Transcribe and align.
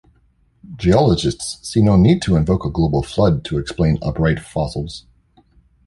Geologists 0.77 1.59
see 1.61 1.79
no 1.79 1.95
need 1.95 2.23
to 2.23 2.35
invoke 2.35 2.65
a 2.65 2.71
global 2.71 3.03
flood 3.03 3.45
to 3.45 3.59
explain 3.59 3.99
upright 4.01 4.39
fossils. 4.39 5.05